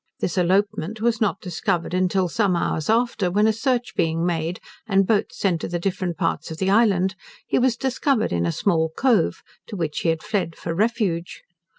This 0.19 0.35
elopement 0.35 0.99
was 0.99 1.21
not 1.21 1.41
discovered 1.41 1.93
till 2.09 2.27
some 2.27 2.55
hours 2.55 2.89
after, 2.89 3.29
when 3.29 3.45
a 3.45 3.53
search 3.53 3.93
being 3.93 4.25
made, 4.25 4.59
and 4.87 5.05
boats 5.05 5.37
sent 5.37 5.61
to 5.61 5.67
the 5.67 5.77
different 5.77 6.17
parts 6.17 6.49
of 6.49 6.57
the 6.57 6.71
island, 6.71 7.13
he 7.45 7.59
was 7.59 7.77
discovered 7.77 8.33
in 8.33 8.47
a 8.47 8.51
small 8.51 8.89
cove, 8.97 9.43
to 9.67 9.75
which 9.75 9.99
he 9.99 10.09
had 10.09 10.23
fled 10.23 10.55
for 10.55 10.73
refuge. 10.73 11.43